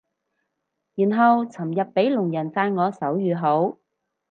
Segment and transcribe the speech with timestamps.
[0.95, 3.77] 然後尋日俾聾人讚我手語好